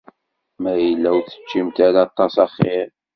Ma 0.61 0.71
yella 0.83 1.09
ur 1.17 1.23
teččimt 1.25 1.77
ara 1.87 1.99
aṭas 2.07 2.33
axiṛ. 2.45 2.87